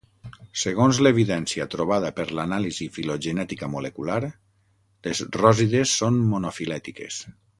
Segons 0.59 0.99
l'evidència 1.07 1.67
trobada 1.73 2.09
per 2.19 2.25
l'anàlisi 2.39 2.87
filogenètica 2.95 3.69
molecular, 3.75 4.19
les 5.09 5.23
ròsides 5.43 5.95
són 6.03 6.19
monofilètiques. 6.35 7.23